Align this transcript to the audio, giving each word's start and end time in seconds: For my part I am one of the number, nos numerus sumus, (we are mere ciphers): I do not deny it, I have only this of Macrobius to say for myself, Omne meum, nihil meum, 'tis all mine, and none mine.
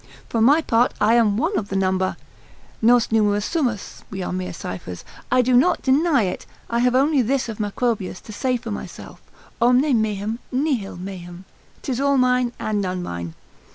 For 0.29 0.41
my 0.41 0.61
part 0.63 0.95
I 0.99 1.13
am 1.13 1.37
one 1.37 1.55
of 1.59 1.69
the 1.69 1.75
number, 1.75 2.17
nos 2.81 3.11
numerus 3.11 3.45
sumus, 3.45 4.01
(we 4.09 4.23
are 4.23 4.33
mere 4.33 4.51
ciphers): 4.51 5.05
I 5.31 5.43
do 5.43 5.53
not 5.55 5.83
deny 5.83 6.23
it, 6.23 6.47
I 6.71 6.79
have 6.79 6.95
only 6.95 7.21
this 7.21 7.47
of 7.47 7.59
Macrobius 7.59 8.19
to 8.21 8.33
say 8.33 8.57
for 8.57 8.71
myself, 8.71 9.21
Omne 9.61 10.01
meum, 10.01 10.39
nihil 10.51 10.97
meum, 10.97 11.45
'tis 11.83 12.01
all 12.01 12.17
mine, 12.17 12.51
and 12.59 12.81
none 12.81 13.03
mine. 13.03 13.35